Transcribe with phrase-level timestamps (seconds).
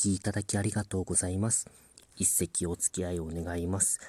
[0.00, 1.68] きいただきありがとうございます。
[2.16, 4.00] 一席お付き合いを願います。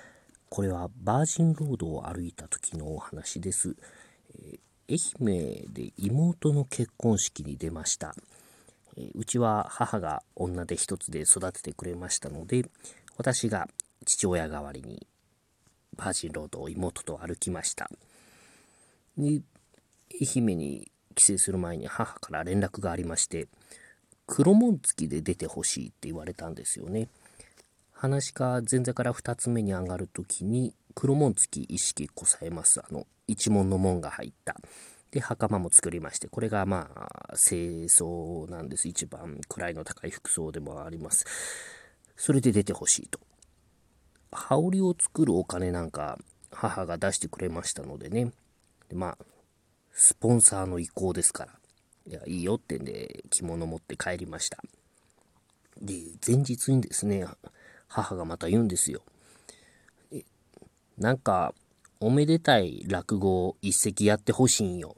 [0.50, 3.76] これはバージンロードを歩いた時のお話です。
[4.40, 8.16] えー、愛媛で妹の結婚式に出ました。
[8.96, 12.66] えー、うちは母が女で一つで育ててくれましたので、
[13.18, 13.68] 私が
[14.06, 15.06] 父親代わりに
[15.98, 17.90] バージンロードを妹と歩きました。
[19.18, 19.42] で、
[20.22, 23.50] 愛媛に帰省する前に母から連絡がありまして、
[24.34, 27.10] 黒紋付きで出てほしいって言われたんですよね。
[27.92, 32.80] 話か前座から2つ目に上がる時に黒紋付き意識こさえます。
[32.80, 34.56] あの、一門の門が入った。
[35.12, 38.88] で、袴も作りまして、これがまあ、清掃なんです。
[38.88, 41.26] 一番位の高い服装でもあります。
[42.16, 43.20] それで出てほしいと。
[44.32, 46.18] 羽織を作るお金なんか
[46.52, 48.32] 母が出してくれましたのでね。
[48.88, 49.18] でまあ、
[49.92, 51.61] スポンサーの意向ですから。
[52.08, 54.62] いや、いいよってんで着物持って帰りました。
[55.82, 55.94] で、
[56.26, 57.26] 前日にですね、
[57.88, 59.02] 母がまた言うんですよ。
[60.98, 61.54] なんか、
[62.00, 64.96] おめでたい落語を一席やってほしいんよ。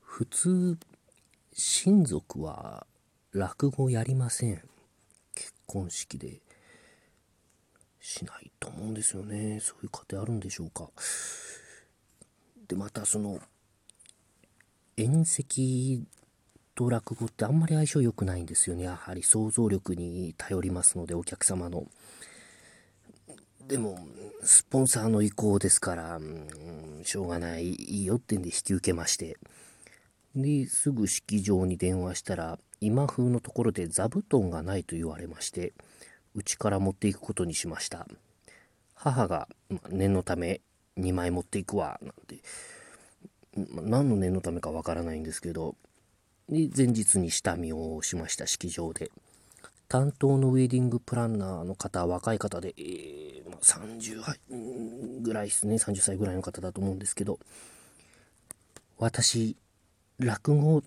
[0.00, 0.78] 普通、
[1.52, 2.86] 親族は
[3.32, 4.62] 落語やりません。
[5.34, 6.40] 結婚式で。
[8.02, 9.60] しないと思うんですよね。
[9.60, 10.90] そういう家庭あるんでしょうか。
[12.72, 13.38] で、またその、
[14.96, 16.06] 宴席
[16.74, 18.84] と落語ってあんまり相性良くないんですよね。
[18.84, 21.86] やはり想像力に頼りますので、お客様の。
[23.68, 23.98] でも、
[24.42, 29.36] スポンサーの意向ですから、うん、しょうがない、いいよってんで引き受けまして。
[30.34, 35.74] で、すぐ式場に電話したら、今風のところで座布団がないと言われまして、
[36.34, 38.08] うちから持っていくことにしました。
[38.94, 39.46] 母が、
[39.90, 40.62] 念のため
[40.98, 42.38] 2枚持っていくわ、なんて、
[43.54, 45.76] 何の念のためかわからないんですけど、
[46.48, 49.10] で、前日に下見をしました、式場で。
[49.88, 57.38] 担当のウェディングプランナーの方、若い方で、えー、まあ、30ぐらいですね、30歳ぐらいの方だと思うんですけど、
[58.96, 59.56] 私、
[60.18, 60.82] 落語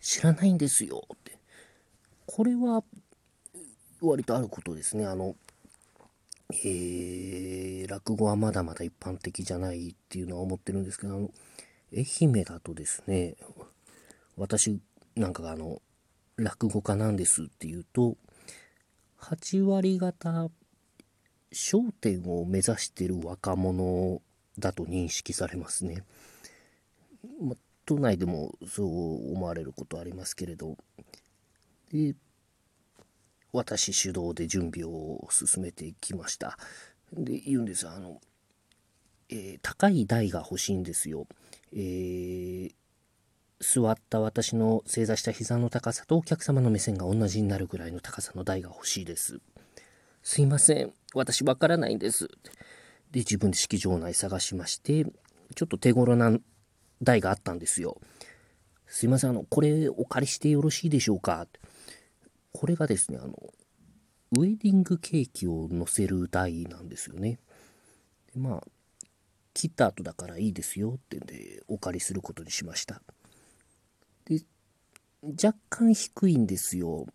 [0.00, 1.38] 知らないんですよって。
[2.26, 2.84] これは、
[4.00, 5.04] 割とあることですね。
[5.04, 5.34] あの、
[6.50, 6.62] えー、
[7.92, 11.30] 落語はまだまだ一般的じゃないっていうのは思ってるんですけど、あの、
[11.94, 13.36] 愛媛だとですね、
[14.38, 14.80] 私
[15.14, 15.82] なんかがあの、
[16.36, 18.16] 落語家なんですっていうと、
[19.20, 20.48] 8割方、
[21.52, 24.22] 焦点を目指してる若者
[24.58, 26.02] だと認識されますね。
[27.42, 30.78] ま、都内でもそう思われることありますけれど、
[31.92, 32.14] で、
[33.52, 36.56] 私主導で準備を進めてきました。
[37.12, 37.88] で、言うんです。
[37.88, 38.20] あの、
[39.28, 41.26] えー、高い台が欲しいんですよ。
[41.72, 42.72] えー、
[43.60, 49.40] 座った私の正座した膝の高さとお客様の目線が同じになるぐらいの高さの台が欲しいです。
[50.22, 50.92] すいません。
[51.14, 52.28] 私わからないんです。
[53.10, 55.04] で、自分で式場内探しまして、
[55.54, 56.36] ちょっと手頃な
[57.02, 57.98] 台があったんですよ。
[58.86, 61.46] すいません、あの、これお借りしてよろしいでしょうか
[62.52, 63.34] これがですね、あの、
[64.32, 67.38] ウェディングケーキを乗せる台なんですよね。
[68.34, 68.62] でまあ、
[69.52, 73.02] 切った後だからいいですよってんで、お借りすることにしました。
[74.24, 74.40] で、
[75.22, 77.06] 若干低いんですよ。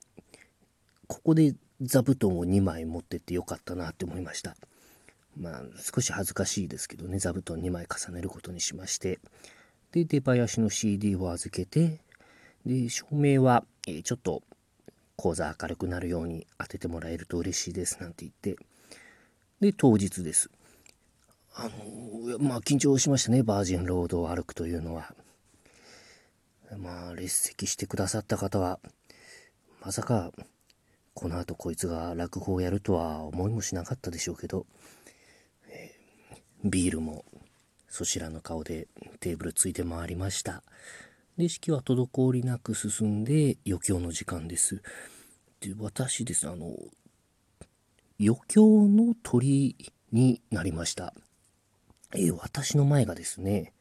[1.08, 4.56] ここで座布団を2枚持ってってよかったなって思いました。
[5.36, 9.20] まあ、少し恥ずかしいですけどね、座布団2枚重ねることにしまして、
[9.92, 12.00] で、出囃子の CD を預けて、
[12.64, 14.44] で、照明は、えー、ちょっと
[15.18, 18.56] 講座明るくなるように当ててもらえると嬉しいですなんて言って、
[19.60, 20.50] で、当日です。
[21.56, 25.14] あの、まあ、緊張しましたね、バージンロードを歩くというのは。
[26.78, 28.80] まあ、列席してくださった方は、
[29.82, 30.32] まさか、
[31.16, 34.68] この後こいつが落語をやるとは思いもしなかったでしょうけど、
[35.68, 37.26] えー、ビールも
[37.90, 38.88] そちらの顔で
[39.20, 40.62] テーブルついて回りました。
[41.38, 44.82] で、式は滞りなく進んで余興の時間です。
[45.60, 46.76] で、私ですね、あの、
[48.20, 49.76] 余興の鳥
[50.12, 51.14] になりました。
[52.16, 53.74] えー、私の前がですね、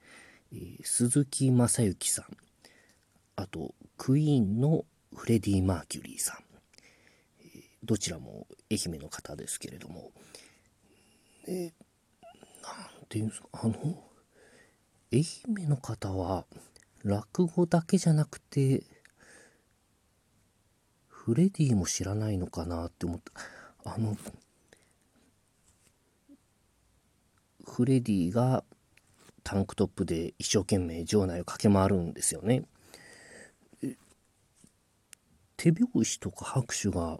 [0.53, 2.26] えー、鈴木正幸さん、
[3.37, 6.37] あと、クイーンのフレディ・マーキュリーさん、
[7.41, 10.12] えー、どちらも愛媛の方ですけれども、
[11.49, 11.73] え
[12.62, 12.70] な
[13.02, 13.75] んていうんですか、あの、
[15.11, 15.25] 愛
[15.62, 16.44] 媛の方は、
[17.05, 18.85] 落語だけじゃなくて、
[21.07, 23.33] フレディも知らないのかなって思った。
[23.91, 24.17] あの、
[27.65, 28.65] フレディが
[29.43, 32.65] タンクトップで一生懸命場内を駆け回るんですよね。
[35.57, 37.19] 手拍子とか拍手が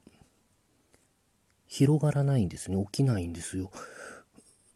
[1.67, 2.83] 広がらないんですね。
[2.85, 3.71] 起きないんですよ。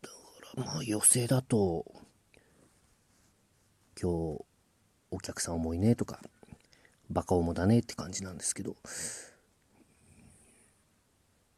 [0.02, 0.16] だか
[0.56, 1.84] らまあ寄席だと、
[4.00, 4.44] 今日
[5.10, 6.20] お客さん重いねとか、
[7.10, 8.76] バカ重だねって感じなんですけど。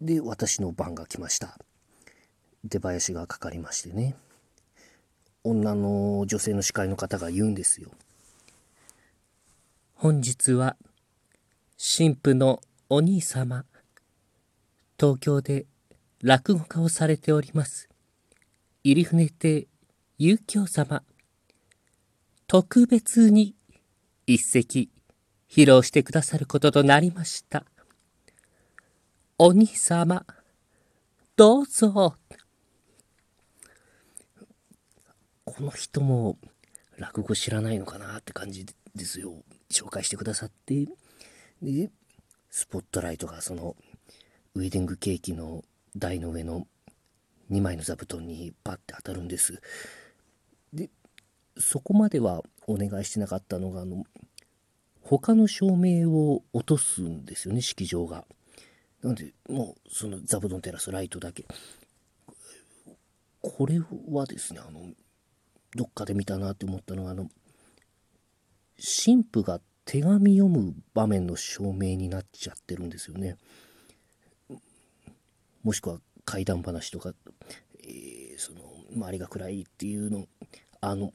[0.00, 1.58] で、私の番が来ました。
[2.64, 4.16] 出囃子がかかりましてね。
[5.44, 7.90] 女の女性の司会の方が言うんですよ。
[9.94, 10.76] 本日は、
[11.78, 13.64] 神父のお兄様、
[14.98, 15.66] 東京で
[16.22, 17.88] 落語家をされております。
[18.84, 19.66] 入船亭
[20.19, 21.02] 遊興様、
[22.52, 23.54] 特別に
[24.26, 24.90] 一席
[25.49, 27.64] 披露してくださることとなりました。
[29.38, 30.26] お兄様、
[31.34, 32.14] どうぞ。
[35.46, 36.37] この人も
[36.99, 39.32] 落語知らないのかなって感じですよ。
[39.70, 40.87] 紹介してくださって。
[41.62, 41.90] で、
[42.50, 43.76] スポットライトがその
[44.56, 45.64] ウェディングケーキの
[45.96, 46.66] 台の上の
[47.50, 49.58] 2枚の座布団にパッて当たるんです。
[50.75, 50.90] で、
[51.58, 54.04] そこまではお願いしてなかったのが、あの、
[55.02, 58.25] 他の照明を落とすんですよね、式場が。
[59.02, 61.44] なんで、もう、その座布団テラスライトだけ。
[63.40, 64.93] これはですね、あの、
[65.75, 67.28] どっかで見たなって思ったのはあの
[69.05, 73.37] 神父が手紙読む場面の証明になっちゃってるんですよね。
[75.62, 77.12] もしくは怪談話とか、
[77.84, 78.60] えー、その
[78.94, 80.26] 周りが暗いっていうの
[80.81, 81.12] あの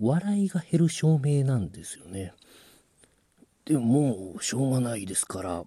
[0.00, 2.32] 笑いが減る証明なんですよね。
[3.64, 5.64] でもうしょうがないですから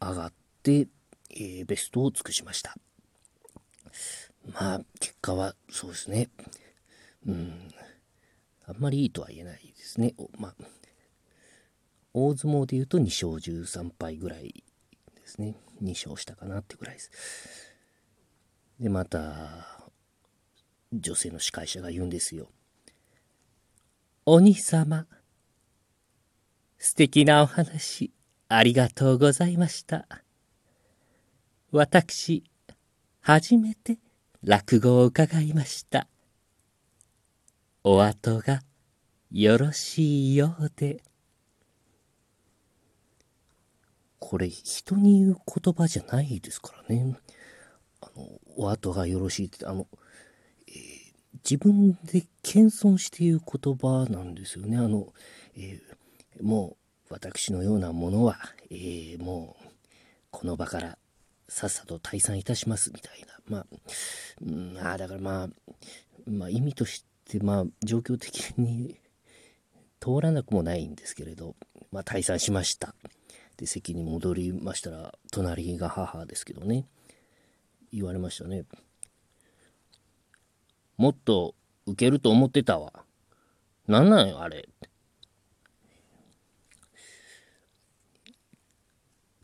[0.00, 0.32] 上がっ
[0.62, 0.88] て、
[1.30, 2.76] えー、ベストを尽くしました。
[4.52, 6.28] まあ、結果はそうですね。
[7.26, 7.68] うん。
[8.66, 10.14] あんまりいいとは言えないですね。
[10.38, 10.54] まあ、
[12.12, 14.64] 大相撲で言うと2勝13敗ぐらい
[15.14, 15.54] ですね。
[15.82, 17.10] 2勝したかなってぐらいです。
[18.78, 19.88] で、また、
[20.92, 22.48] 女性の司会者が言うんですよ。
[24.32, 25.08] お兄様、
[26.78, 28.12] 素敵なお話、
[28.46, 30.06] ありがとうございました。
[31.72, 32.44] 私、
[33.22, 33.98] 初めて
[34.44, 36.06] 落語を伺いました。
[37.82, 38.62] お後が
[39.32, 41.02] よろしいようで。
[44.20, 47.18] これ人に言う言葉じゃないですからね。
[48.00, 49.88] あの、お後がよろしいって、あの、
[51.44, 54.76] 自分で謙遜して言う言葉なんですよね。
[54.76, 55.12] あの、
[55.56, 56.76] えー、も
[57.10, 58.38] う私のようなものは、
[58.70, 59.66] えー、もう
[60.30, 60.98] この場から
[61.48, 63.30] さっさと退散いたしますみたいな。
[63.46, 63.66] ま
[64.84, 65.48] あ、あだからまあ、
[66.30, 68.96] まあ意味として、まあ状況的に
[69.98, 71.56] 通らなくもないんですけれど、
[71.90, 72.94] まあ退散しました。
[73.56, 76.86] で、席に戻りましたら、隣が母ですけどね、
[77.92, 78.64] 言われましたね。
[81.00, 81.54] もっと
[81.86, 82.92] 受けると思ってたわ。
[83.88, 84.68] なんなんよ、あれ。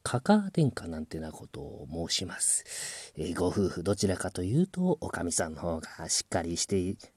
[0.03, 3.15] カカア殿下なんてなことを申します。
[3.17, 6.95] えー、ご夫婦どちらかというと、おかみさんの方がしっかりして